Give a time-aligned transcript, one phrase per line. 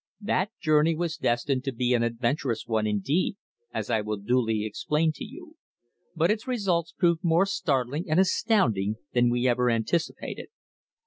[0.21, 3.37] That journey was destined to be an adventurous one indeed,
[3.71, 5.57] as I will duly explain to you,
[6.15, 10.47] but its results proved more startling and astounding than we ever anticipated.